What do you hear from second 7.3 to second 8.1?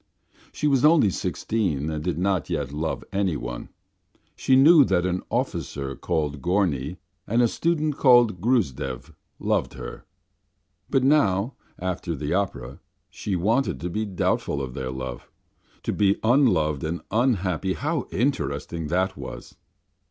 a student